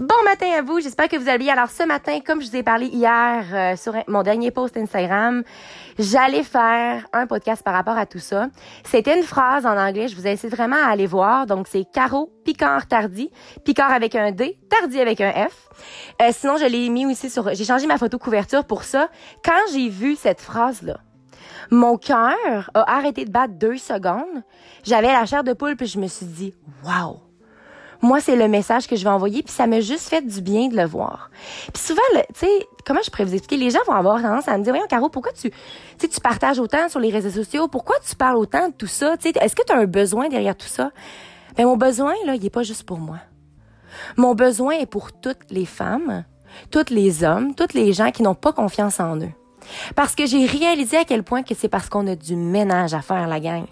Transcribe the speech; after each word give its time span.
Bon 0.00 0.24
matin 0.24 0.48
à 0.58 0.60
vous, 0.60 0.80
j'espère 0.80 1.08
que 1.08 1.16
vous 1.16 1.28
allez 1.28 1.38
bien. 1.38 1.52
Alors 1.52 1.70
ce 1.70 1.84
matin, 1.84 2.18
comme 2.18 2.42
je 2.42 2.50
vous 2.50 2.56
ai 2.56 2.64
parlé 2.64 2.86
hier 2.86 3.44
euh, 3.52 3.76
sur 3.76 3.94
mon 4.08 4.24
dernier 4.24 4.50
post 4.50 4.76
Instagram, 4.76 5.44
j'allais 6.00 6.42
faire 6.42 7.06
un 7.12 7.28
podcast 7.28 7.62
par 7.62 7.74
rapport 7.74 7.96
à 7.96 8.04
tout 8.04 8.18
ça. 8.18 8.48
C'était 8.82 9.16
une 9.16 9.22
phrase 9.22 9.66
en 9.66 9.78
anglais, 9.78 10.08
je 10.08 10.16
vous 10.16 10.26
incite 10.26 10.50
vraiment 10.50 10.84
à 10.84 10.88
aller 10.88 11.06
voir. 11.06 11.46
Donc 11.46 11.68
c'est 11.68 11.84
Caro 11.84 12.32
Picard 12.44 12.88
Tardy, 12.88 13.30
Picard 13.64 13.92
avec 13.92 14.16
un 14.16 14.32
D, 14.32 14.58
Tardy 14.68 15.00
avec 15.00 15.20
un 15.20 15.30
F. 15.30 15.68
Euh, 16.20 16.30
sinon, 16.32 16.56
je 16.56 16.64
l'ai 16.64 16.88
mis 16.88 17.06
aussi 17.06 17.30
sur... 17.30 17.54
J'ai 17.54 17.64
changé 17.64 17.86
ma 17.86 17.96
photo 17.96 18.18
couverture 18.18 18.64
pour 18.64 18.82
ça. 18.82 19.08
Quand 19.44 19.52
j'ai 19.72 19.88
vu 19.88 20.16
cette 20.16 20.40
phrase-là, 20.40 20.98
mon 21.70 21.98
cœur 21.98 22.68
a 22.74 22.96
arrêté 22.96 23.24
de 23.26 23.30
battre 23.30 23.54
deux 23.54 23.76
secondes. 23.76 24.42
J'avais 24.82 25.12
la 25.12 25.24
chair 25.24 25.44
de 25.44 25.52
poule, 25.52 25.76
puis 25.76 25.86
je 25.86 26.00
me 26.00 26.08
suis 26.08 26.26
dit, 26.26 26.52
wow! 26.84 27.20
Moi, 28.04 28.20
c'est 28.20 28.36
le 28.36 28.48
message 28.48 28.86
que 28.86 28.96
je 28.96 29.04
vais 29.04 29.10
envoyer, 29.10 29.42
puis 29.42 29.52
ça 29.52 29.66
m'a 29.66 29.80
juste 29.80 30.08
fait 30.08 30.20
du 30.22 30.40
bien 30.40 30.68
de 30.68 30.76
le 30.76 30.84
voir. 30.84 31.30
Puis 31.72 31.82
souvent, 31.82 32.02
tu 32.12 32.22
sais, 32.34 32.68
comment 32.84 33.00
je 33.04 33.10
pourrais 33.10 33.24
vous 33.24 33.34
expliquer? 33.34 33.62
Les 33.62 33.70
gens 33.70 33.80
vont 33.86 33.94
avoir 33.94 34.20
tendance 34.20 34.46
à 34.46 34.56
me 34.58 34.62
dire, 34.62 34.72
voyons, 34.72 34.86
Caro, 34.88 35.08
pourquoi 35.08 35.32
tu, 35.32 35.50
tu 35.98 36.20
partages 36.20 36.58
autant 36.58 36.88
sur 36.88 37.00
les 37.00 37.10
réseaux 37.10 37.30
sociaux? 37.30 37.68
Pourquoi 37.68 37.96
tu 38.06 38.14
parles 38.14 38.36
autant 38.36 38.68
de 38.68 38.74
tout 38.74 38.86
ça? 38.86 39.14
Est-ce 39.24 39.56
que 39.56 39.64
tu 39.64 39.72
as 39.72 39.76
un 39.76 39.86
besoin 39.86 40.28
derrière 40.28 40.56
tout 40.56 40.66
ça? 40.66 40.90
Ben, 41.56 41.66
mon 41.66 41.76
besoin, 41.76 42.14
là, 42.26 42.34
il 42.34 42.44
est 42.44 42.50
pas 42.50 42.62
juste 42.62 42.84
pour 42.84 42.98
moi. 42.98 43.18
Mon 44.16 44.34
besoin 44.34 44.74
est 44.74 44.86
pour 44.86 45.12
toutes 45.12 45.50
les 45.50 45.66
femmes, 45.66 46.24
tous 46.70 46.90
les 46.90 47.24
hommes, 47.24 47.54
tous 47.54 47.74
les 47.74 47.92
gens 47.92 48.10
qui 48.10 48.22
n'ont 48.22 48.34
pas 48.34 48.52
confiance 48.52 49.00
en 49.00 49.16
eux. 49.18 49.32
Parce 49.94 50.14
que 50.14 50.26
j'ai 50.26 50.46
réalisé 50.46 50.96
à 50.96 51.04
quel 51.04 51.22
point 51.22 51.42
que 51.42 51.54
c'est 51.54 51.68
parce 51.68 51.88
qu'on 51.88 52.06
a 52.06 52.16
du 52.16 52.36
ménage 52.36 52.92
à 52.92 53.00
faire, 53.00 53.28
la 53.28 53.40
gang 53.40 53.64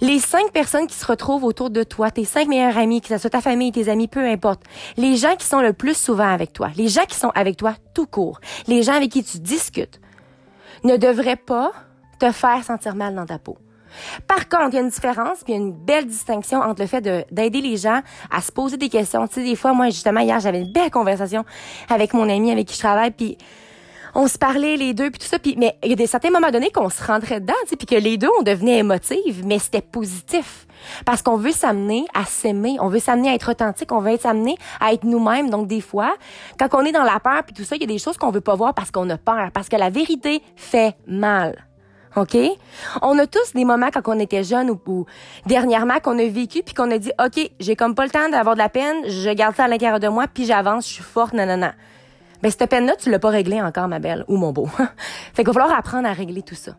les 0.00 0.18
cinq 0.18 0.52
personnes 0.52 0.86
qui 0.86 0.96
se 0.96 1.06
retrouvent 1.06 1.44
autour 1.44 1.70
de 1.70 1.82
toi, 1.82 2.10
tes 2.10 2.24
cinq 2.24 2.48
meilleurs 2.48 2.78
amis, 2.78 3.00
que 3.00 3.08
ce 3.08 3.18
soit 3.18 3.30
ta 3.30 3.40
famille, 3.40 3.72
tes 3.72 3.88
amis, 3.88 4.08
peu 4.08 4.24
importe, 4.26 4.62
les 4.96 5.16
gens 5.16 5.36
qui 5.36 5.46
sont 5.46 5.60
le 5.60 5.72
plus 5.72 5.96
souvent 5.96 6.28
avec 6.28 6.52
toi, 6.52 6.70
les 6.76 6.88
gens 6.88 7.04
qui 7.06 7.16
sont 7.16 7.32
avec 7.34 7.56
toi 7.56 7.74
tout 7.94 8.06
court, 8.06 8.40
les 8.66 8.82
gens 8.82 8.94
avec 8.94 9.10
qui 9.10 9.24
tu 9.24 9.38
discutes, 9.38 10.00
ne 10.84 10.96
devraient 10.96 11.36
pas 11.36 11.72
te 12.18 12.30
faire 12.30 12.62
sentir 12.64 12.94
mal 12.94 13.14
dans 13.14 13.26
ta 13.26 13.38
peau. 13.38 13.58
Par 14.26 14.48
contre, 14.48 14.68
il 14.72 14.74
y 14.74 14.78
a 14.78 14.82
une 14.82 14.90
différence, 14.90 15.38
puis 15.44 15.54
il 15.54 15.56
y 15.56 15.58
a 15.58 15.62
une 15.62 15.72
belle 15.72 16.06
distinction 16.06 16.60
entre 16.60 16.82
le 16.82 16.86
fait 16.86 17.00
d'aider 17.32 17.60
les 17.60 17.76
gens 17.76 18.02
à 18.30 18.40
se 18.40 18.52
poser 18.52 18.76
des 18.76 18.88
questions. 18.88 19.26
Tu 19.26 19.34
sais, 19.34 19.44
des 19.44 19.56
fois, 19.56 19.72
moi, 19.72 19.86
justement, 19.86 20.20
hier, 20.20 20.38
j'avais 20.40 20.60
une 20.60 20.72
belle 20.72 20.90
conversation 20.90 21.44
avec 21.88 22.12
mon 22.12 22.28
ami 22.28 22.52
avec 22.52 22.66
qui 22.66 22.74
je 22.74 22.80
travaille, 22.80 23.10
puis 23.10 23.38
on 24.14 24.26
se 24.26 24.38
parlait 24.38 24.76
les 24.76 24.94
deux 24.94 25.10
puis 25.10 25.18
tout 25.18 25.26
ça 25.26 25.38
puis 25.38 25.54
mais 25.58 25.76
il 25.82 25.90
y 25.90 25.92
a 25.92 25.96
des 25.96 26.06
certains 26.06 26.30
moments 26.30 26.50
donnés 26.50 26.70
qu'on 26.70 26.90
se 26.90 27.02
rentrait 27.04 27.40
dedans 27.40 27.54
puis 27.66 27.86
que 27.86 27.94
les 27.94 28.16
deux 28.16 28.28
on 28.38 28.42
devenait 28.42 28.78
émotifs 28.78 29.42
mais 29.44 29.58
c'était 29.58 29.82
positif 29.82 30.66
parce 31.04 31.22
qu'on 31.22 31.36
veut 31.36 31.52
s'amener 31.52 32.04
à 32.14 32.24
s'aimer 32.24 32.76
on 32.80 32.88
veut 32.88 32.98
s'amener 32.98 33.30
à 33.30 33.34
être 33.34 33.50
authentique 33.50 33.92
on 33.92 34.00
veut 34.00 34.16
s'amener 34.16 34.56
à 34.80 34.92
être 34.92 35.04
nous-mêmes 35.04 35.50
donc 35.50 35.66
des 35.66 35.80
fois 35.80 36.14
quand 36.58 36.68
on 36.72 36.84
est 36.84 36.92
dans 36.92 37.04
la 37.04 37.20
peur 37.20 37.42
puis 37.44 37.54
tout 37.54 37.64
ça 37.64 37.76
il 37.76 37.82
y 37.82 37.84
a 37.84 37.88
des 37.88 37.98
choses 37.98 38.16
qu'on 38.16 38.30
veut 38.30 38.40
pas 38.40 38.54
voir 38.54 38.74
parce 38.74 38.90
qu'on 38.90 39.08
a 39.10 39.18
peur 39.18 39.50
parce 39.52 39.68
que 39.68 39.76
la 39.76 39.90
vérité 39.90 40.42
fait 40.56 40.96
mal 41.06 41.68
OK? 42.16 42.36
On 43.02 43.18
a 43.18 43.26
tous 43.26 43.52
des 43.54 43.64
moments 43.64 43.90
quand 43.92 44.02
on 44.06 44.18
était 44.18 44.44
jeune 44.44 44.70
ou, 44.70 45.06
dernièrement 45.46 46.00
qu'on 46.00 46.18
a 46.18 46.26
vécu 46.26 46.62
puis 46.62 46.74
qu'on 46.74 46.90
a 46.90 46.98
dit 46.98 47.12
OK, 47.24 47.50
j'ai 47.60 47.76
comme 47.76 47.94
pas 47.94 48.04
le 48.04 48.10
temps 48.10 48.28
d'avoir 48.28 48.54
de 48.54 48.60
la 48.60 48.68
peine, 48.68 48.96
je 49.06 49.30
garde 49.30 49.54
ça 49.54 49.64
à 49.64 49.68
l'intérieur 49.68 50.00
de 50.00 50.08
moi 50.08 50.26
puis 50.32 50.44
j'avance, 50.44 50.88
je 50.88 50.94
suis 50.94 51.02
forte, 51.02 51.34
non. 51.34 51.70
Ben, 52.42 52.50
cette 52.50 52.70
peine-là, 52.70 52.94
tu 52.96 53.10
l'as 53.10 53.18
pas 53.18 53.30
réglée 53.30 53.60
encore, 53.60 53.88
ma 53.88 53.98
belle, 53.98 54.24
ou 54.28 54.36
mon 54.36 54.52
beau. 54.52 54.66
fait 55.34 55.44
qu'il 55.44 55.46
va 55.46 55.52
falloir 55.52 55.76
apprendre 55.76 56.08
à 56.08 56.12
régler 56.12 56.42
tout 56.42 56.54
ça. 56.54 56.72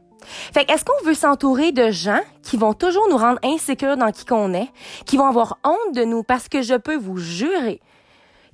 Fait 0.54 0.66
qu'est-ce 0.66 0.86
qu'on 0.86 1.06
veut 1.06 1.14
s'entourer 1.14 1.72
de 1.72 1.92
gens 1.92 2.20
qui 2.44 2.58
vont 2.58 2.74
toujours 2.74 3.08
nous 3.10 3.18
rendre 3.18 3.40
insécures 3.44 3.98
dans 3.98 4.12
qui 4.12 4.26
qu'on 4.26 4.54
est, 4.54 4.70
qui 5.06 5.18
vont 5.18 5.26
avoir 5.26 5.60
honte 5.64 5.96
de 5.96 6.04
nous 6.04 6.24
parce 6.24 6.50
que 6.50 6.62
je 6.62 6.76
peux 6.76 6.98
vous 6.98 7.18
jurer 7.18 7.80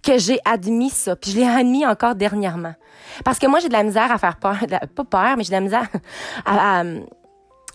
que 0.03 0.17
j'ai 0.19 0.39
admis 0.45 0.91
ça, 0.91 1.15
puis 1.15 1.31
je 1.31 1.37
l'ai 1.37 1.47
admis 1.47 1.85
encore 1.85 2.15
dernièrement? 2.15 2.75
Parce 3.23 3.39
que 3.39 3.47
moi, 3.47 3.59
j'ai 3.59 3.69
de 3.69 3.73
la 3.73 3.83
misère 3.83 4.11
à 4.11 4.17
faire 4.17 4.37
peur, 4.37 4.57
pas 4.95 5.03
peur, 5.03 5.37
mais 5.37 5.43
j'ai 5.43 5.49
de 5.49 5.55
la 5.55 5.61
misère 5.61 5.87
à, 6.45 6.83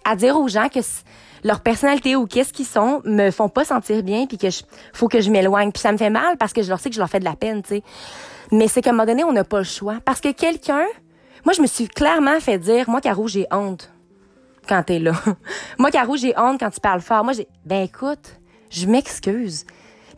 à, 0.04 0.16
dire 0.16 0.36
aux 0.36 0.48
gens 0.48 0.68
que 0.68 0.80
leur 1.44 1.60
personnalité 1.60 2.16
ou 2.16 2.26
qu'est-ce 2.26 2.52
qu'ils 2.52 2.66
sont 2.66 3.02
me 3.04 3.30
font 3.30 3.48
pas 3.48 3.64
sentir 3.64 4.02
bien, 4.02 4.26
puis 4.26 4.38
que 4.38 4.50
je, 4.50 4.62
faut 4.92 5.08
que 5.08 5.20
je 5.20 5.30
m'éloigne. 5.30 5.72
Puis 5.72 5.80
ça 5.80 5.92
me 5.92 5.98
fait 5.98 6.10
mal 6.10 6.36
parce 6.36 6.52
que 6.52 6.62
je 6.62 6.68
leur 6.68 6.80
sais 6.80 6.90
que 6.90 6.94
je 6.94 7.00
leur 7.00 7.08
fais 7.08 7.20
de 7.20 7.24
la 7.24 7.36
peine, 7.36 7.62
tu 7.62 7.76
sais. 7.76 7.82
Mais 8.52 8.68
c'est 8.68 8.82
qu'à 8.82 8.90
un 8.90 8.92
moment 8.92 9.06
donné, 9.06 9.24
on 9.24 9.32
n'a 9.32 9.44
pas 9.44 9.58
le 9.58 9.64
choix. 9.64 9.98
Parce 10.04 10.20
que 10.20 10.32
quelqu'un, 10.32 10.84
moi, 11.44 11.54
je 11.54 11.62
me 11.62 11.66
suis 11.66 11.88
clairement 11.88 12.40
fait 12.40 12.58
dire, 12.58 12.88
moi, 12.90 13.00
Caro, 13.00 13.28
j'ai 13.28 13.46
honte 13.52 13.92
quand 14.68 14.82
t'es 14.82 14.98
là. 14.98 15.12
moi, 15.78 15.90
Caro, 15.90 16.16
j'ai 16.16 16.34
honte 16.36 16.60
quand 16.60 16.70
tu 16.70 16.80
parles 16.80 17.00
fort. 17.00 17.24
Moi, 17.24 17.32
j'ai, 17.32 17.48
ben 17.64 17.82
écoute, 17.82 18.40
je 18.70 18.86
m'excuse. 18.86 19.64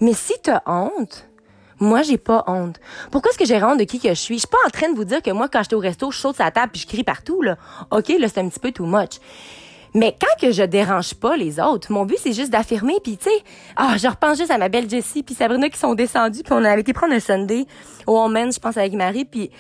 Mais 0.01 0.15
si 0.15 0.33
t'as 0.43 0.63
honte, 0.67 1.29
moi, 1.79 2.03
j'ai 2.03 2.19
pas 2.19 2.45
honte. 2.47 2.81
Pourquoi 3.11 3.31
est-ce 3.31 3.39
que 3.39 3.45
j'ai 3.45 3.63
honte 3.63 3.79
de 3.79 3.85
qui 3.85 3.99
que 3.99 4.09
je 4.09 4.15
suis? 4.15 4.37
Je 4.37 4.41
suis 4.41 4.49
pas 4.49 4.59
en 4.67 4.71
train 4.71 4.91
de 4.91 4.97
vous 4.97 5.05
dire 5.05 5.21
que 5.21 5.31
moi, 5.31 5.49
quand 5.49 5.63
j'étais 5.63 5.75
au 5.75 5.81
resto, 5.81 6.11
je 6.11 6.19
saute 6.19 6.37
sa 6.37 6.51
table 6.51 6.73
puis 6.73 6.83
je 6.83 6.87
crie 6.87 7.05
partout, 7.05 7.43
là. 7.43 7.57
OK, 7.91 8.09
là, 8.19 8.29
c'est 8.29 8.39
un 8.39 8.49
petit 8.49 8.61
peu 8.61 8.73
too 8.73 8.87
much. 8.87 9.19
Mais 9.95 10.17
quand 10.19 10.41
que 10.41 10.53
je 10.53 10.63
dérange 10.63 11.15
pas 11.15 11.37
les 11.37 11.61
autres, 11.61 11.93
mon 11.93 12.05
but 12.05 12.19
c'est 12.19 12.33
juste 12.33 12.51
d'affirmer 12.51 12.95
puis 13.03 13.19
tu 13.19 13.25
sais, 13.25 13.45
ah, 13.77 13.97
je 13.99 14.09
repense 14.09 14.39
juste 14.39 14.51
à 14.51 14.59
ma 14.59 14.69
belle 14.69 14.89
Jessie 14.89 15.23
puis 15.23 15.35
Sabrina 15.35 15.69
qui 15.69 15.79
sont 15.79 15.95
descendues 15.95 16.43
puis 16.43 16.53
on 16.53 16.65
avait 16.65 16.81
été 16.81 16.93
prendre 16.93 17.13
un 17.13 17.21
Sunday 17.21 17.67
au 18.07 18.13
Woman, 18.13 18.51
je 18.53 18.59
pense 18.59 18.77
avec 18.77 18.95
Marie 18.95 19.25
puis 19.27 19.51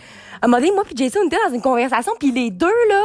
à 0.41 0.47
un 0.47 0.48
moment 0.48 0.60
donné, 0.60 0.72
moi 0.72 0.84
puis 0.84 0.97
Jessie 0.97 1.19
on 1.22 1.26
était 1.26 1.37
dans 1.47 1.54
une 1.54 1.60
conversation 1.60 2.12
puis 2.19 2.32
les 2.32 2.50
deux 2.50 2.66
là, 2.66 3.03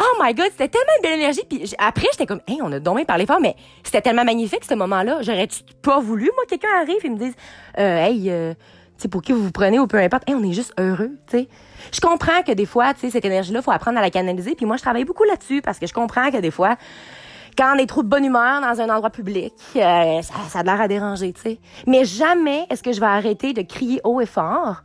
oh 0.00 0.22
my 0.22 0.32
god, 0.32 0.48
c'était 0.52 0.68
tellement 0.68 0.92
de 0.98 1.02
belle 1.02 1.18
énergie 1.20 1.42
puis 1.48 1.70
après 1.78 2.06
j'étais 2.12 2.26
comme 2.26 2.40
hey, 2.48 2.58
on 2.62 2.72
a 2.72 2.80
dommage 2.80 3.04
parlé 3.04 3.26
fort 3.26 3.40
mais 3.40 3.56
c'était 3.82 4.00
tellement 4.00 4.24
magnifique 4.24 4.64
ce 4.64 4.74
moment-là, 4.74 5.18
j'aurais 5.20 5.48
pas 5.82 6.00
voulu 6.00 6.30
moi 6.34 6.44
quelqu'un 6.48 6.68
arrive 6.80 7.04
et 7.04 7.10
me 7.10 7.18
dise 7.18 7.34
euh, 7.78 8.06
hey 8.06 8.30
euh, 8.30 8.54
sais, 8.96 9.08
pour 9.08 9.22
qui 9.22 9.32
vous 9.32 9.42
vous 9.42 9.52
prenez 9.52 9.78
ou 9.78 9.86
peu 9.86 9.98
importe, 9.98 10.28
hey, 10.28 10.34
on 10.34 10.42
est 10.42 10.52
juste 10.52 10.72
heureux, 10.78 11.12
tu. 11.28 11.46
Je 11.92 12.00
comprends 12.00 12.42
que 12.42 12.52
des 12.52 12.66
fois, 12.66 12.94
tu 12.94 13.10
cette 13.10 13.24
énergie-là, 13.24 13.62
faut 13.62 13.70
apprendre 13.70 13.98
à 13.98 14.02
la 14.02 14.10
canaliser. 14.10 14.54
Puis 14.54 14.66
moi, 14.66 14.76
je 14.76 14.82
travaille 14.82 15.04
beaucoup 15.04 15.24
là-dessus 15.24 15.62
parce 15.62 15.78
que 15.78 15.86
je 15.86 15.92
comprends 15.92 16.30
que 16.30 16.38
des 16.38 16.50
fois, 16.50 16.76
quand 17.56 17.74
on 17.74 17.78
est 17.78 17.86
trop 17.86 18.02
de 18.02 18.08
bonne 18.08 18.24
humeur 18.24 18.60
dans 18.60 18.80
un 18.80 18.88
endroit 18.88 19.10
public, 19.10 19.54
euh, 19.76 20.22
ça, 20.22 20.34
ça 20.48 20.58
a 20.60 20.62
l'air 20.62 20.80
à 20.80 20.88
déranger, 20.88 21.32
tu. 21.32 21.56
Mais 21.86 22.04
jamais 22.04 22.66
est-ce 22.70 22.82
que 22.82 22.92
je 22.92 23.00
vais 23.00 23.06
arrêter 23.06 23.52
de 23.52 23.62
crier 23.62 24.00
haut 24.04 24.20
et 24.20 24.26
fort 24.26 24.82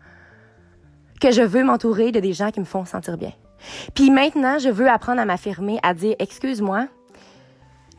que 1.20 1.32
je 1.32 1.42
veux 1.42 1.64
m'entourer 1.64 2.12
de 2.12 2.20
des 2.20 2.34
gens 2.34 2.52
qui 2.52 2.60
me 2.60 2.66
font 2.66 2.86
sentir 2.86 3.18
bien. 3.18 3.34
Puis 3.94 4.10
maintenant, 4.10 4.58
je 4.58 4.70
veux 4.70 4.88
apprendre 4.88 5.20
à 5.20 5.26
m'affirmer, 5.26 5.80
à 5.84 5.94
dire, 5.94 6.16
excuse-moi, 6.20 6.88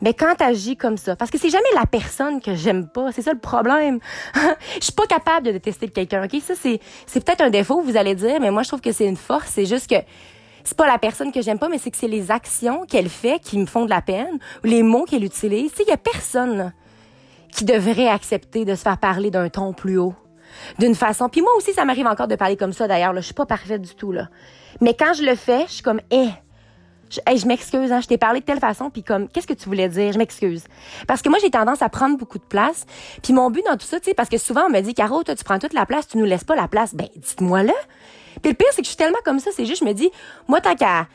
mais 0.01 0.13
quand 0.13 0.35
t'agis 0.35 0.75
comme 0.75 0.97
ça, 0.97 1.15
parce 1.15 1.29
que 1.29 1.37
c'est 1.37 1.49
jamais 1.49 1.63
la 1.75 1.85
personne 1.85 2.41
que 2.41 2.55
j'aime 2.55 2.87
pas, 2.87 3.11
c'est 3.11 3.21
ça 3.21 3.33
le 3.33 3.39
problème. 3.39 3.99
je 4.79 4.85
suis 4.85 4.93
pas 4.93 5.05
capable 5.05 5.47
de 5.47 5.51
détester 5.51 5.87
quelqu'un, 5.89 6.25
ok? 6.25 6.41
Ça, 6.41 6.53
c'est, 6.59 6.79
c'est 7.05 7.23
peut-être 7.23 7.41
un 7.41 7.51
défaut, 7.51 7.81
vous 7.81 7.97
allez 7.97 8.15
dire, 8.15 8.39
mais 8.41 8.49
moi, 8.49 8.63
je 8.63 8.69
trouve 8.69 8.81
que 8.81 8.91
c'est 8.91 9.05
une 9.05 9.17
force. 9.17 9.51
C'est 9.51 9.65
juste 9.65 9.89
que 9.89 9.97
c'est 10.63 10.77
pas 10.77 10.87
la 10.87 10.97
personne 10.97 11.31
que 11.31 11.41
j'aime 11.41 11.59
pas, 11.59 11.69
mais 11.69 11.77
c'est 11.77 11.91
que 11.91 11.97
c'est 11.97 12.07
les 12.07 12.31
actions 12.31 12.85
qu'elle 12.85 13.09
fait 13.09 13.39
qui 13.39 13.57
me 13.59 13.65
font 13.65 13.85
de 13.85 13.89
la 13.89 14.01
peine, 14.01 14.39
ou 14.63 14.67
les 14.67 14.83
mots 14.83 15.05
qu'elle 15.05 15.23
utilise. 15.23 15.71
Il 15.79 15.87
y 15.87 15.91
a 15.91 15.97
personne 15.97 16.73
qui 17.51 17.65
devrait 17.65 18.07
accepter 18.07 18.65
de 18.65 18.73
se 18.75 18.81
faire 18.81 18.97
parler 18.97 19.29
d'un 19.29 19.49
ton 19.49 19.73
plus 19.73 19.97
haut, 19.97 20.15
d'une 20.79 20.95
façon. 20.95 21.29
Puis 21.29 21.41
moi 21.41 21.51
aussi, 21.57 21.73
ça 21.73 21.85
m'arrive 21.85 22.07
encore 22.07 22.27
de 22.27 22.35
parler 22.35 22.57
comme 22.57 22.73
ça, 22.73 22.87
d'ailleurs. 22.87 23.13
Je 23.15 23.21
suis 23.21 23.33
pas 23.33 23.45
parfaite 23.45 23.81
du 23.81 23.93
tout, 23.93 24.11
là. 24.11 24.29
Mais 24.79 24.95
quand 24.95 25.13
je 25.13 25.23
le 25.23 25.35
fais, 25.35 25.65
je 25.67 25.73
suis 25.73 25.83
comme, 25.83 26.01
eh, 26.11 26.29
je, 27.11 27.37
je 27.37 27.45
m'excuse, 27.45 27.91
hein, 27.91 28.01
je 28.01 28.07
t'ai 28.07 28.17
parlé 28.17 28.39
de 28.39 28.45
telle 28.45 28.59
façon, 28.59 28.89
puis 28.89 29.03
comme, 29.03 29.27
qu'est-ce 29.27 29.47
que 29.47 29.53
tu 29.53 29.65
voulais 29.65 29.89
dire? 29.89 30.11
Je 30.13 30.17
m'excuse. 30.17 30.63
Parce 31.07 31.21
que 31.21 31.29
moi, 31.29 31.37
j'ai 31.41 31.51
tendance 31.51 31.81
à 31.81 31.89
prendre 31.89 32.17
beaucoup 32.17 32.39
de 32.39 32.43
place. 32.43 32.85
Puis 33.21 33.33
mon 33.33 33.51
but 33.51 33.63
dans 33.65 33.77
tout 33.77 33.85
ça, 33.85 33.99
tu 33.99 34.05
sais, 34.05 34.13
parce 34.13 34.29
que 34.29 34.37
souvent, 34.37 34.63
on 34.67 34.69
me 34.69 34.79
dit, 34.81 34.93
Caro, 34.93 35.23
toi, 35.23 35.35
tu 35.35 35.43
prends 35.43 35.59
toute 35.59 35.73
la 35.73 35.85
place, 35.85 36.07
tu 36.07 36.17
nous 36.17 36.25
laisses 36.25 36.45
pas 36.45 36.55
la 36.55 36.67
place. 36.67 36.95
Ben, 36.95 37.07
dites-moi 37.15 37.63
là. 37.63 37.73
Puis 38.41 38.51
le 38.51 38.55
pire, 38.55 38.67
c'est 38.71 38.81
que 38.81 38.85
je 38.85 38.91
suis 38.91 38.97
tellement 38.97 39.19
comme 39.25 39.39
ça, 39.39 39.51
c'est 39.53 39.65
juste, 39.65 39.81
je 39.81 39.85
me 39.85 39.93
dis, 39.93 40.09
moi, 40.47 40.61
tant 40.61 40.75
qu'à 40.75 41.07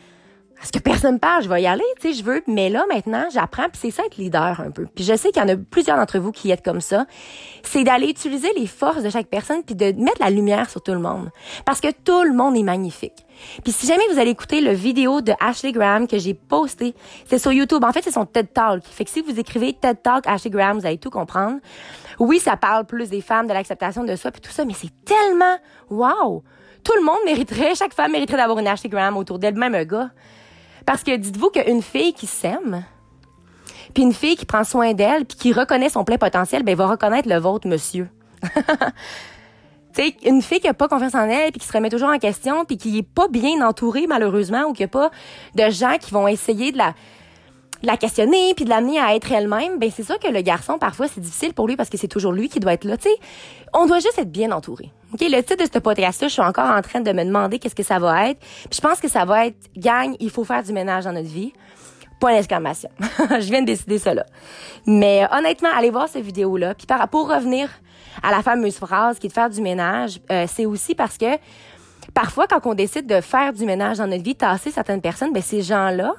est-ce 0.62 0.72
que 0.72 0.78
personne 0.78 1.18
parle, 1.18 1.42
je 1.42 1.48
vais 1.48 1.62
y 1.62 1.66
aller, 1.66 1.84
tu 2.00 2.08
sais, 2.08 2.18
je 2.18 2.24
veux. 2.24 2.42
Mais 2.46 2.70
là, 2.70 2.84
maintenant, 2.88 3.26
j'apprends, 3.32 3.68
puis 3.68 3.78
c'est 3.80 3.90
ça 3.90 4.04
être 4.04 4.16
leader 4.16 4.60
un 4.60 4.70
peu. 4.70 4.86
Puis 4.94 5.04
je 5.04 5.14
sais 5.14 5.30
qu'il 5.30 5.42
y 5.42 5.44
en 5.44 5.48
a 5.48 5.56
plusieurs 5.56 5.96
d'entre 5.98 6.18
vous 6.18 6.32
qui 6.32 6.50
êtes 6.50 6.64
comme 6.64 6.80
ça. 6.80 7.06
C'est 7.62 7.84
d'aller 7.84 8.08
utiliser 8.08 8.48
les 8.56 8.66
forces 8.66 9.02
de 9.02 9.10
chaque 9.10 9.26
personne, 9.26 9.62
puis 9.62 9.74
de 9.74 9.92
mettre 9.92 10.20
la 10.20 10.30
lumière 10.30 10.70
sur 10.70 10.82
tout 10.82 10.92
le 10.92 10.98
monde. 10.98 11.30
Parce 11.64 11.80
que 11.80 11.88
tout 12.04 12.22
le 12.22 12.32
monde 12.32 12.56
est 12.56 12.62
magnifique. 12.62 13.26
Puis 13.62 13.72
si 13.72 13.86
jamais 13.86 14.04
vous 14.10 14.18
allez 14.18 14.30
écouter 14.30 14.60
le 14.62 14.72
vidéo 14.72 15.20
de 15.20 15.32
Ashley 15.40 15.72
Graham 15.72 16.06
que 16.08 16.18
j'ai 16.18 16.32
posté, 16.32 16.94
c'est 17.26 17.38
sur 17.38 17.52
YouTube. 17.52 17.84
En 17.84 17.92
fait, 17.92 18.02
c'est 18.02 18.12
son 18.12 18.24
TED 18.24 18.52
Talk. 18.52 18.82
Fait 18.84 19.04
que 19.04 19.10
si 19.10 19.20
vous 19.20 19.38
écrivez 19.38 19.74
TED 19.74 20.02
Talk 20.02 20.26
Ashley 20.26 20.50
Graham, 20.50 20.78
vous 20.78 20.86
allez 20.86 20.98
tout 20.98 21.10
comprendre. 21.10 21.58
Oui, 22.18 22.38
ça 22.38 22.56
parle 22.56 22.86
plus 22.86 23.10
des 23.10 23.20
femmes, 23.20 23.46
de 23.46 23.52
l'acceptation 23.52 24.04
de 24.04 24.16
soi, 24.16 24.30
puis 24.30 24.40
tout 24.40 24.50
ça, 24.50 24.64
mais 24.64 24.72
c'est 24.72 24.92
tellement 25.04 25.58
wow! 25.90 26.42
Tout 26.82 26.94
le 26.94 27.04
monde 27.04 27.18
mériterait, 27.26 27.74
chaque 27.74 27.92
femme 27.92 28.12
mériterait 28.12 28.38
d'avoir 28.38 28.58
une 28.58 28.68
Ashley 28.68 28.88
Graham 28.88 29.16
autour 29.16 29.38
d'elle, 29.38 29.56
même 29.56 29.74
un 29.74 29.84
gars. 29.84 30.10
Parce 30.86 31.02
que 31.02 31.14
dites-vous 31.16 31.50
qu'une 31.50 31.82
fille 31.82 32.14
qui 32.14 32.26
s'aime, 32.26 32.84
puis 33.92 34.04
une 34.04 34.14
fille 34.14 34.36
qui 34.36 34.46
prend 34.46 34.64
soin 34.64 34.94
d'elle, 34.94 35.24
puis 35.24 35.36
qui 35.36 35.52
reconnaît 35.52 35.88
son 35.88 36.04
plein 36.04 36.18
potentiel, 36.18 36.62
ben 36.62 36.74
va 36.76 36.86
reconnaître 36.86 37.28
le 37.28 37.38
vôtre, 37.38 37.68
monsieur. 37.68 38.08
sais, 39.96 40.16
une 40.24 40.42
fille 40.42 40.60
qui 40.60 40.68
a 40.68 40.74
pas 40.74 40.88
confiance 40.88 41.14
en 41.14 41.28
elle, 41.28 41.50
puis 41.50 41.60
qui 41.60 41.66
se 41.66 41.72
remet 41.72 41.88
toujours 41.88 42.10
en 42.10 42.18
question, 42.18 42.64
puis 42.64 42.76
qui 42.76 42.98
est 42.98 43.02
pas 43.02 43.28
bien 43.28 43.66
entourée 43.66 44.06
malheureusement, 44.06 44.64
ou 44.68 44.72
qui 44.72 44.84
a 44.84 44.88
pas 44.88 45.10
de 45.54 45.70
gens 45.70 45.96
qui 45.98 46.12
vont 46.12 46.28
essayer 46.28 46.72
de 46.72 46.78
la 46.78 46.94
la 47.82 47.96
questionner 47.96 48.54
puis 48.54 48.64
de 48.64 48.70
l'amener 48.70 48.98
à 48.98 49.14
être 49.14 49.30
elle-même, 49.30 49.78
ben 49.78 49.90
c'est 49.94 50.02
sûr 50.02 50.18
que 50.18 50.28
le 50.28 50.40
garçon 50.40 50.78
parfois 50.78 51.08
c'est 51.08 51.20
difficile 51.20 51.54
pour 51.54 51.68
lui 51.68 51.76
parce 51.76 51.88
que 51.88 51.96
c'est 51.96 52.08
toujours 52.08 52.32
lui 52.32 52.48
qui 52.48 52.60
doit 52.60 52.72
être 52.72 52.84
là, 52.84 52.96
tu 52.96 53.08
sais. 53.08 53.16
On 53.72 53.86
doit 53.86 53.98
juste 53.98 54.18
être 54.18 54.30
bien 54.30 54.50
entouré. 54.52 54.90
OK, 55.12 55.20
le 55.20 55.42
titre 55.42 55.64
de 55.64 55.70
ce 55.72 55.78
podcast 55.78 56.22
là, 56.22 56.28
je 56.28 56.32
suis 56.32 56.42
encore 56.42 56.70
en 56.70 56.80
train 56.82 57.00
de 57.00 57.12
me 57.12 57.24
demander 57.24 57.58
qu'est-ce 57.58 57.74
que 57.74 57.82
ça 57.82 57.98
va 57.98 58.30
être. 58.30 58.40
Je 58.72 58.80
pense 58.80 59.00
que 59.00 59.08
ça 59.08 59.24
va 59.24 59.46
être 59.46 59.56
gang, 59.76 60.16
il 60.20 60.30
faut 60.30 60.44
faire 60.44 60.62
du 60.62 60.72
ménage 60.72 61.04
dans 61.04 61.12
notre 61.12 61.28
vie. 61.28 61.52
Point 62.18 62.32
d'exclamation. 62.32 62.88
je 63.30 63.50
viens 63.50 63.60
de 63.60 63.66
décider 63.66 63.98
cela. 63.98 64.24
Mais 64.86 65.26
honnêtement, 65.30 65.68
allez 65.76 65.90
voir 65.90 66.08
cette 66.08 66.24
vidéo 66.24 66.56
là. 66.56 66.74
Puis 66.74 66.86
pour 67.10 67.28
revenir 67.28 67.68
à 68.22 68.30
la 68.30 68.42
fameuse 68.42 68.76
phrase 68.76 69.18
qui 69.18 69.26
est 69.26 69.28
de 69.28 69.34
faire 69.34 69.50
du 69.50 69.60
ménage, 69.60 70.20
euh, 70.32 70.46
c'est 70.48 70.64
aussi 70.64 70.94
parce 70.94 71.18
que 71.18 71.36
parfois 72.14 72.46
quand 72.46 72.64
on 72.64 72.72
décide 72.72 73.06
de 73.06 73.20
faire 73.20 73.52
du 73.52 73.66
ménage 73.66 73.98
dans 73.98 74.06
notre 74.06 74.22
vie, 74.22 74.34
tasser 74.34 74.70
certaines 74.70 75.02
personnes, 75.02 75.32
ben 75.34 75.42
ces 75.42 75.60
gens-là 75.60 76.14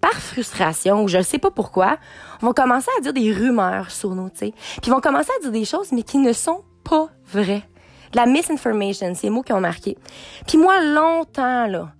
par 0.00 0.14
frustration 0.14 1.02
ou 1.02 1.08
je 1.08 1.18
ne 1.18 1.22
sais 1.22 1.38
pas 1.38 1.50
pourquoi, 1.50 1.98
vont 2.40 2.52
commencer 2.52 2.90
à 2.98 3.00
dire 3.00 3.12
des 3.12 3.32
rumeurs 3.32 3.90
sur 3.90 4.10
nous, 4.10 4.30
tu 4.30 4.38
sais. 4.38 4.52
Puis 4.80 4.90
vont 4.90 5.00
commencer 5.00 5.30
à 5.38 5.42
dire 5.42 5.52
des 5.52 5.64
choses 5.64 5.92
mais 5.92 6.02
qui 6.02 6.18
ne 6.18 6.32
sont 6.32 6.62
pas 6.84 7.08
vraies. 7.32 7.64
De 8.12 8.16
la 8.16 8.26
misinformation, 8.26 9.14
ces 9.14 9.28
mots 9.28 9.42
qui 9.42 9.52
ont 9.52 9.60
marqué. 9.60 9.98
Puis 10.46 10.56
moi 10.56 10.80
longtemps 10.82 11.66
là, 11.66 11.92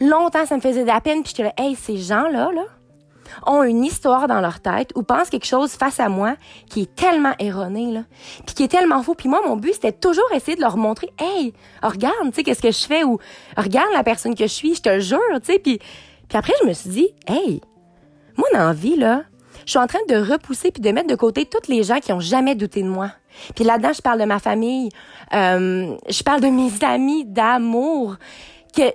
longtemps 0.00 0.46
ça 0.46 0.56
me 0.56 0.60
faisait 0.60 0.82
de 0.82 0.88
la 0.88 1.00
peine 1.00 1.22
puis 1.22 1.34
j'étais 1.36 1.42
là 1.42 1.52
hey, 1.58 1.74
ces 1.74 1.98
gens-là 1.98 2.50
là 2.52 2.64
ont 3.46 3.62
une 3.62 3.84
histoire 3.84 4.28
dans 4.28 4.40
leur 4.40 4.60
tête 4.60 4.90
ou 4.94 5.02
pensent 5.02 5.30
quelque 5.30 5.46
chose 5.46 5.72
face 5.72 6.00
à 6.00 6.08
moi 6.08 6.36
qui 6.68 6.82
est 6.82 6.94
tellement 6.94 7.34
erroné 7.38 7.92
là, 7.92 8.04
puis 8.46 8.54
qui 8.54 8.62
est 8.64 8.68
tellement 8.68 9.02
faux. 9.02 9.14
Puis 9.14 9.28
moi 9.28 9.40
mon 9.46 9.56
but 9.56 9.74
c'était 9.74 9.92
toujours 9.92 10.30
essayer 10.34 10.56
de 10.56 10.60
leur 10.60 10.76
montrer 10.76 11.12
hey, 11.18 11.52
regarde, 11.82 12.28
tu 12.28 12.36
sais 12.36 12.42
qu'est-ce 12.42 12.62
que 12.62 12.70
je 12.70 12.86
fais 12.86 13.04
ou 13.04 13.18
regarde 13.56 13.92
la 13.92 14.04
personne 14.04 14.34
que 14.34 14.44
je 14.44 14.52
suis, 14.52 14.74
je 14.74 14.82
te 14.82 15.00
jure, 15.00 15.20
tu 15.40 15.52
sais 15.52 15.58
puis 15.58 15.78
puis 16.32 16.38
après, 16.38 16.54
je 16.62 16.66
me 16.66 16.72
suis 16.72 16.88
dit, 16.88 17.08
hey, 17.26 17.60
moi, 18.38 18.48
dans 18.54 18.64
la 18.64 18.72
vie, 18.72 18.96
là, 18.96 19.24
je 19.66 19.72
suis 19.72 19.78
en 19.78 19.86
train 19.86 19.98
de 20.08 20.16
repousser 20.16 20.70
puis 20.70 20.80
de 20.80 20.90
mettre 20.90 21.08
de 21.08 21.14
côté 21.14 21.44
toutes 21.44 21.68
les 21.68 21.82
gens 21.82 22.00
qui 22.00 22.10
ont 22.10 22.20
jamais 22.20 22.54
douté 22.54 22.82
de 22.82 22.88
moi. 22.88 23.10
Puis 23.54 23.64
là-dedans, 23.66 23.92
je 23.94 24.00
parle 24.00 24.18
de 24.18 24.24
ma 24.24 24.38
famille, 24.38 24.88
euh, 25.34 25.94
je 26.08 26.22
parle 26.22 26.40
de 26.40 26.46
mes 26.46 26.70
amis 26.86 27.26
d'amour, 27.26 28.16
que 28.74 28.94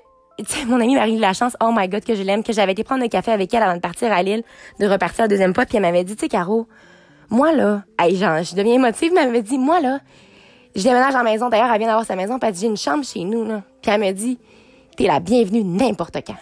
mon 0.66 0.81
amie 0.81 0.95
Marie 0.95 1.16
de 1.16 1.22
la 1.22 1.34
chance, 1.34 1.56
oh 1.62 1.72
my 1.72 1.88
god 1.88 2.04
que 2.04 2.16
je 2.16 2.24
l'aime, 2.24 2.42
que 2.42 2.54
j'avais 2.54 2.72
été 2.72 2.84
prendre 2.84 3.04
un 3.04 3.07
café 3.07 3.31
avec 3.31 3.54
elle 3.54 3.62
avant 3.62 3.75
de 3.75 3.81
partir 3.81 4.12
à 4.12 4.24
Lille, 4.24 4.42
de 4.80 4.88
repartir 4.88 5.25
la 5.25 5.28
deuxième 5.28 5.54
fois, 5.54 5.68
puis 5.68 5.78
elle 5.78 5.83
m'avait 5.83 6.04
dit, 6.04 6.16
tu 6.16 6.22
sais 6.22 6.30
Caro, 6.30 6.68
moi 7.30 7.51
là, 7.51 7.83
hey, 8.00 8.16
genre, 8.16 8.42
je 8.42 8.56
deviens 8.56 8.74
émotive, 8.74 9.12
mais 9.13 9.22
elle 9.22 9.28
m'avait 9.28 9.44
dit, 9.44 9.60
moi 9.60 9.80
là, 9.80 10.00
je 10.75 10.81
déménage 10.81 11.13
en 11.13 11.24
maison. 11.24 11.50
D'ailleurs, 11.50 11.72
elle 11.72 11.78
vient 11.78 11.88
d'avoir 11.88 12.06
sa 12.07 12.16
maison, 12.16 12.40
puis 12.40 12.48
elle 12.48 12.56
dit, 12.56 12.62
j'ai 12.62 12.68
une 12.68 12.78
chambre 12.78 13.04
chez 13.04 13.24
nous 13.24 13.45
là. 13.45 13.62
Puis 13.83 13.92
elle 13.92 14.01
me 14.01 14.12
dit, 14.12 14.40
t'es 14.95 15.06
la 15.06 15.19
bienvenue 15.19 15.63
n'importe 15.63 16.18
quand. 16.25 16.33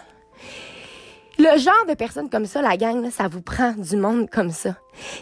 Le 1.37 1.57
genre 1.57 1.85
de 1.87 1.93
personnes 1.93 2.29
comme 2.29 2.45
ça, 2.45 2.61
la 2.61 2.77
gang, 2.77 3.09
ça 3.09 3.27
vous 3.27 3.41
prend 3.41 3.73
du 3.73 3.97
monde 3.97 4.29
comme 4.29 4.51
ça. 4.51 4.75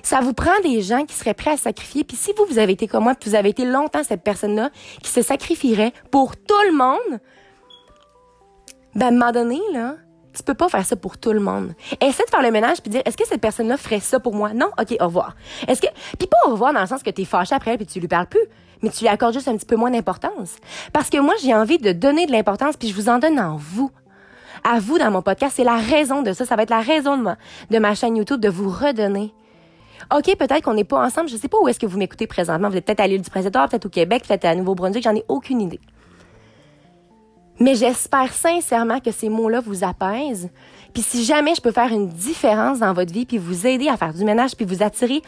Ça 0.04 0.20
vous 0.20 0.34
prend 0.34 0.52
des 0.64 0.82
gens 0.82 1.06
qui 1.06 1.16
seraient 1.16 1.34
prêts 1.34 1.52
à 1.52 1.58
sacrifier. 1.58 2.04
Puis 2.04 2.18
si 2.18 2.32
vous, 2.38 2.46
vous 2.46 2.60
avez 2.60 2.74
été 2.74 2.88
comme 2.88 3.04
moi, 3.04 3.16
puis 3.16 3.32
vous 3.32 3.36
avez 3.36 3.50
été 3.50 3.66
longtemps 3.66 4.04
cette 4.04 4.24
personne-là 4.24 4.70
qui 5.02 5.10
se 5.10 5.24
sacrifierait 5.24 5.92
pour 6.12 6.38
tout 6.38 6.62
le 6.68 6.74
monde, 6.74 7.20
ben 8.96 9.22
à 9.22 9.28
un 9.28 9.32
donné, 9.32 9.60
là, 9.74 9.96
tu 10.34 10.44
peux 10.44 10.54
pas 10.54 10.70
faire 10.70 10.86
ça 10.86 10.96
pour 10.96 11.18
tout 11.18 11.32
le 11.32 11.40
monde. 11.40 11.74
Essaie 12.02 12.24
de 12.24 12.30
faire 12.30 12.42
le 12.42 12.52
ménage 12.52 12.82
puis 12.82 12.90
dire 12.90 13.02
est-ce 13.06 13.18
que 13.18 13.26
cette 13.26 13.42
personne-là 13.42 13.78
ferait 13.78 14.00
ça 14.00 14.20
pour 14.20 14.36
moi? 14.36 14.54
Non, 14.54 14.70
ok, 14.80 14.96
au 15.00 15.06
revoir. 15.06 15.36
Est-ce 15.68 15.82
que 15.82 15.88
puis 16.18 16.28
pas 16.28 16.38
au 16.48 16.52
revoir 16.52 16.74
dans 16.74 16.82
le 16.82 16.88
sens 16.88 17.04
que 17.04 17.10
t'es 17.10 17.26
fâché 17.26 17.56
après 17.56 17.72
elle 17.72 17.78
puis 17.78 17.86
tu 17.86 18.00
lui 18.00 18.08
parles 18.08 18.28
plus, 18.28 18.42
mais 18.82 18.90
tu 18.90 19.02
lui 19.02 19.08
accordes 19.08 19.34
juste 19.34 19.48
un 19.48 19.56
petit 19.56 19.66
peu 19.66 19.76
moins 19.76 19.92
d'importance. 19.92 20.56
Parce 20.92 21.10
que 21.10 21.18
moi 21.18 21.34
j'ai 21.42 21.54
envie 21.54 21.78
de 21.78 21.92
donner 21.92 22.26
de 22.26 22.32
l'importance 22.32 22.78
puis 22.78 22.90
je 22.90 22.96
vous 22.96 23.10
en 23.10 23.20
donne 23.20 23.40
en 23.40 23.58
vous 23.58 23.92
à 24.64 24.80
vous 24.80 24.98
dans 24.98 25.12
mon 25.12 25.22
podcast. 25.22 25.54
C'est 25.56 25.64
la 25.64 25.78
raison 25.78 26.22
de 26.22 26.34
ça. 26.34 26.46
Ça 26.46 26.56
va 26.56 26.64
être 26.64 26.70
la 26.70 26.82
raison 26.82 27.18
de 27.18 27.24
ma, 27.24 27.38
de 27.70 27.80
ma 27.80 27.96
chaîne 27.96 28.16
YouTube 28.16 28.40
de 28.40 28.50
vous 28.50 28.70
redonner. 28.70 29.34
OK, 30.14 30.36
peut-être 30.36 30.62
qu'on 30.62 30.74
n'est 30.74 30.84
pas 30.84 31.04
ensemble. 31.06 31.30
Je 31.30 31.38
sais 31.38 31.48
pas 31.48 31.58
où 31.62 31.68
est-ce 31.68 31.80
que 31.80 31.86
vous 31.86 31.98
m'écoutez 31.98 32.28
présentement. 32.28 32.70
Vous 32.70 32.78
êtes 32.78 32.86
peut-être 32.86 33.00
à 33.00 33.08
l'île 33.08 33.22
du 33.22 33.30
Président, 33.30 33.68
peut-être 33.68 33.86
au 33.86 33.90
Québec, 33.90 34.24
peut-être 34.28 34.46
à 34.46 34.56
Nouveau-Brunswick. 34.56 35.04
J'en 35.04 35.16
ai 35.16 35.24
aucune 35.28 35.62
idée. 35.62 35.80
Mais 37.60 37.76
j'espère 37.76 38.34
sincèrement 38.34 39.00
que 39.00 39.12
ces 39.12 39.30
mots-là 39.30 39.62
vous 39.62 39.84
apaisent. 39.84 40.50
Puis 40.94 41.04
si 41.04 41.24
jamais 41.24 41.56
je 41.56 41.62
peux 41.62 41.72
faire 41.72 41.92
une 41.92 42.10
différence 42.10 42.80
dans 42.80 42.94
votre 42.94 43.14
vie, 43.14 43.26
puis 43.26 43.38
vous 43.38 43.68
aider 43.68 43.88
à 43.88 43.98
faire 43.98 44.14
du 44.14 44.24
ménage, 44.24 44.56
puis 44.56 44.66
vous 44.66 44.84
attirer 44.84 45.22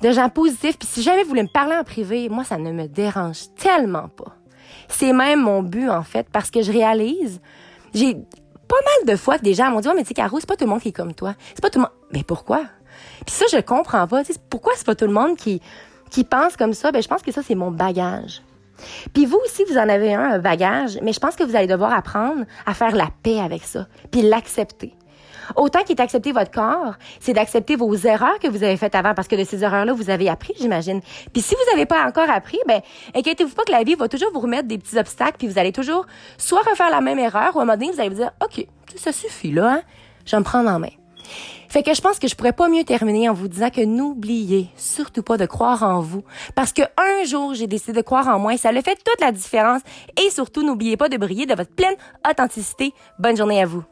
de 0.00 0.12
gens 0.12 0.28
positifs, 0.28 0.78
puis 0.78 0.88
si 0.88 1.02
jamais 1.02 1.22
vous 1.24 1.30
voulez 1.30 1.42
me 1.42 1.48
parler 1.48 1.74
en 1.76 1.84
privé, 1.84 2.28
moi, 2.28 2.44
ça 2.44 2.56
ne 2.56 2.72
me 2.72 2.86
dérange 2.86 3.52
tellement 3.56 4.08
pas. 4.08 4.32
C'est 4.88 5.12
même 5.12 5.42
mon 5.42 5.62
but, 5.62 5.90
en 5.90 6.04
fait, 6.04 6.28
parce 6.32 6.50
que 6.50 6.62
je 6.62 6.72
réalise, 6.72 7.40
j'ai 7.92 8.16
pas 8.68 8.76
mal 8.84 9.14
de 9.14 9.16
fois 9.16 9.38
que 9.38 9.44
des 9.44 9.54
gens 9.54 9.70
m'ont 9.70 9.80
dit, 9.80 9.88
mais 9.94 10.02
tu 10.02 10.08
sais, 10.08 10.14
Caro, 10.14 10.38
c'est 10.40 10.48
pas 10.48 10.56
tout 10.56 10.64
le 10.64 10.70
monde 10.70 10.80
qui 10.80 10.88
est 10.88 10.92
comme 10.92 11.14
toi. 11.14 11.34
C'est 11.54 11.62
pas 11.62 11.70
tout 11.70 11.78
le 11.78 11.84
monde. 11.84 11.92
Mais 12.12 12.22
pourquoi? 12.22 12.64
Puis 13.26 13.34
ça, 13.34 13.46
je 13.50 13.58
comprends 13.60 14.06
pas. 14.06 14.22
pourquoi 14.50 14.72
c'est 14.76 14.86
pas 14.86 14.94
tout 14.94 15.06
le 15.06 15.12
monde 15.12 15.36
qui, 15.36 15.60
qui 16.10 16.24
pense 16.24 16.56
comme 16.56 16.74
ça? 16.74 16.92
Ben, 16.92 17.02
je 17.02 17.08
pense 17.08 17.22
que 17.22 17.32
ça, 17.32 17.42
c'est 17.42 17.54
mon 17.54 17.70
bagage. 17.70 18.42
Puis 19.12 19.26
vous 19.26 19.38
aussi, 19.44 19.64
vous 19.64 19.78
en 19.78 19.88
avez 19.88 20.14
un, 20.14 20.32
un 20.32 20.38
bagage, 20.38 20.98
mais 21.02 21.12
je 21.12 21.18
pense 21.18 21.34
que 21.34 21.42
vous 21.42 21.56
allez 21.56 21.66
devoir 21.66 21.92
apprendre 21.92 22.44
à 22.66 22.74
faire 22.74 22.94
la 22.94 23.08
paix 23.22 23.40
avec 23.40 23.64
ça, 23.64 23.88
puis 24.10 24.22
l'accepter. 24.22 24.94
Autant 25.56 25.82
qu'il 25.82 25.96
est 25.96 26.00
accepter 26.00 26.32
votre 26.32 26.50
corps, 26.50 26.94
c'est 27.20 27.32
d'accepter 27.32 27.76
vos 27.76 27.94
erreurs 27.94 28.38
que 28.38 28.48
vous 28.48 28.62
avez 28.62 28.76
faites 28.76 28.94
avant, 28.94 29.14
parce 29.14 29.28
que 29.28 29.36
de 29.36 29.44
ces 29.44 29.64
erreurs-là, 29.64 29.92
vous 29.92 30.10
avez 30.10 30.28
appris, 30.28 30.54
j'imagine. 30.58 31.00
Puis 31.32 31.42
si 31.42 31.54
vous 31.54 31.70
n'avez 31.70 31.86
pas 31.86 32.04
encore 32.06 32.30
appris, 32.30 32.58
ben, 32.66 32.80
inquiétez-vous 33.14 33.54
pas 33.54 33.64
que 33.64 33.72
la 33.72 33.82
vie 33.82 33.94
va 33.94 34.08
toujours 34.08 34.30
vous 34.32 34.40
remettre 34.40 34.68
des 34.68 34.78
petits 34.78 34.98
obstacles, 34.98 35.36
puis 35.38 35.48
vous 35.48 35.58
allez 35.58 35.72
toujours 35.72 36.06
soit 36.36 36.62
refaire 36.62 36.90
la 36.90 37.00
même 37.00 37.18
erreur, 37.18 37.56
ou 37.56 37.60
à 37.60 37.62
un 37.62 37.64
moment 37.64 37.78
donné, 37.78 37.92
vous 37.92 38.00
allez 38.00 38.10
vous 38.10 38.16
dire, 38.16 38.32
OK, 38.42 38.66
ça 38.96 39.12
suffit, 39.12 39.52
là, 39.52 39.74
hein? 39.74 39.82
Je 40.24 40.32
vais 40.32 40.40
me 40.40 40.44
prendre 40.44 40.70
en 40.70 40.78
main. 40.78 40.88
Fait 41.68 41.82
que 41.82 41.92
je 41.92 42.00
pense 42.00 42.18
que 42.18 42.28
je 42.28 42.34
pourrais 42.34 42.54
pas 42.54 42.68
mieux 42.68 42.84
terminer 42.84 43.28
en 43.28 43.34
vous 43.34 43.48
disant 43.48 43.68
que 43.68 43.82
n'oubliez 43.82 44.68
surtout 44.76 45.22
pas 45.22 45.36
de 45.36 45.44
croire 45.44 45.82
en 45.82 46.00
vous. 46.00 46.24
Parce 46.54 46.72
que 46.72 46.82
un 46.96 47.24
jour, 47.24 47.52
j'ai 47.52 47.66
décidé 47.66 47.92
de 47.92 48.02
croire 48.02 48.28
en 48.28 48.38
moi 48.38 48.54
et 48.54 48.56
ça 48.56 48.72
le 48.72 48.80
fait 48.80 48.96
toute 48.96 49.20
la 49.20 49.32
différence. 49.32 49.82
Et 50.18 50.30
surtout, 50.30 50.62
n'oubliez 50.62 50.96
pas 50.96 51.10
de 51.10 51.18
briller 51.18 51.44
de 51.44 51.54
votre 51.54 51.74
pleine 51.74 51.96
authenticité. 52.28 52.94
Bonne 53.18 53.36
journée 53.36 53.60
à 53.60 53.66
vous. 53.66 53.84